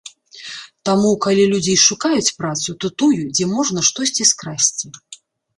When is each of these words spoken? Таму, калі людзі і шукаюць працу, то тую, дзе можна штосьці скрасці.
Таму, 0.89 1.11
калі 1.25 1.43
людзі 1.51 1.71
і 1.75 1.81
шукаюць 1.87 2.33
працу, 2.39 2.69
то 2.85 2.93
тую, 3.03 3.13
дзе 3.37 3.45
можна 3.55 3.79
штосьці 3.91 4.29
скрасці. 4.33 4.87